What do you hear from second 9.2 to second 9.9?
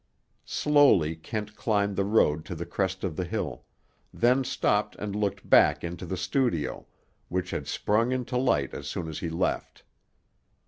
left.